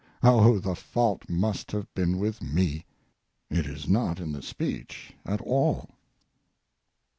Oh, 0.23 0.57
the 0.57 0.73
fault 0.75 1.29
must 1.29 1.71
have 1.73 1.93
been 1.93 2.17
with 2.17 2.41
me, 2.41 2.87
it 3.51 3.67
is 3.67 3.87
not 3.87 4.19
in 4.19 4.31
the 4.31 4.41
speech 4.41 5.13
at 5.27 5.41
all. 5.41 5.91